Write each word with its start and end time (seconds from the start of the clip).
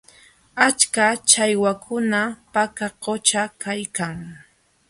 Achka 0.67 1.05
challwakuna 1.29 2.21
Paka 2.53 2.87
qućha 3.03 3.43
kaykan. 3.61 4.17